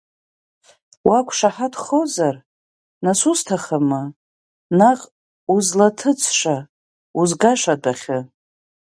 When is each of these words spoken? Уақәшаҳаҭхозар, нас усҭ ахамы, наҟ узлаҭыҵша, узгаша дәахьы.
Уақәшаҳаҭхозар, 1.07 2.35
нас 3.03 3.19
усҭ 3.31 3.47
ахамы, 3.55 4.01
наҟ 4.77 4.99
узлаҭыҵша, 5.53 6.57
узгаша 7.19 7.75
дәахьы. 7.81 8.19